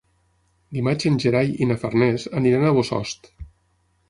[0.77, 3.31] Dimarts en Gerai i na Farners aniran a Bossòst.